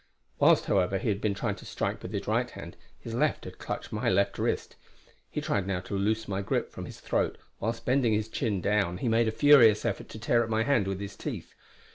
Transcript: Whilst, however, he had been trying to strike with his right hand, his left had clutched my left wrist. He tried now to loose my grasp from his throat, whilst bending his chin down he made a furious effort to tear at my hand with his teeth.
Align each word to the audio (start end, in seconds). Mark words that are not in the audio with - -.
Whilst, 0.39 0.65
however, 0.65 0.97
he 0.97 1.09
had 1.09 1.21
been 1.21 1.35
trying 1.35 1.53
to 1.57 1.65
strike 1.67 2.01
with 2.01 2.11
his 2.11 2.25
right 2.27 2.49
hand, 2.49 2.75
his 2.99 3.13
left 3.13 3.45
had 3.45 3.59
clutched 3.59 3.91
my 3.91 4.09
left 4.09 4.39
wrist. 4.39 4.75
He 5.29 5.41
tried 5.41 5.67
now 5.67 5.79
to 5.81 5.95
loose 5.95 6.27
my 6.27 6.41
grasp 6.41 6.69
from 6.71 6.85
his 6.85 6.99
throat, 6.99 7.37
whilst 7.59 7.85
bending 7.85 8.13
his 8.13 8.27
chin 8.27 8.61
down 8.61 8.97
he 8.97 9.07
made 9.07 9.27
a 9.27 9.31
furious 9.31 9.85
effort 9.85 10.09
to 10.09 10.17
tear 10.17 10.43
at 10.43 10.49
my 10.49 10.63
hand 10.63 10.87
with 10.87 10.99
his 10.99 11.15
teeth. 11.15 11.53